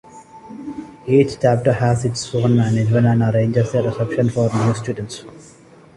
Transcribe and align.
Each 1.05 1.39
chapter 1.39 1.73
has 1.73 2.05
its 2.05 2.33
own 2.33 2.55
management 2.57 3.05
and 3.05 3.21
arranges 3.21 3.71
a 3.75 3.83
reception 3.83 4.31
for 4.31 4.49
new 4.51 4.73
students. 4.73 5.25